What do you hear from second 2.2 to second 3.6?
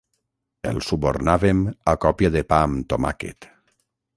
de pa amb tomàquet.